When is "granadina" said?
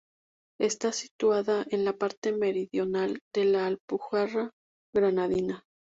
4.95-5.63